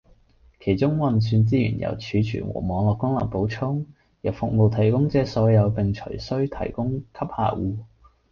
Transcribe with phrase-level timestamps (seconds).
[0.59, 3.85] 其中運算資源由儲存和網路功能補充，
[4.21, 7.77] 由服務提供者所有並隨需提供給客戶